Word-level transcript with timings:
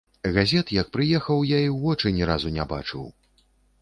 Газет, 0.35 0.69
як 0.77 0.87
прыехаў, 0.95 1.43
я 1.49 1.59
і 1.65 1.67
ў 1.67 1.77
вочы 1.83 2.13
ні 2.17 2.23
разу 2.31 2.53
не 2.57 2.63
бачыў. 2.73 3.03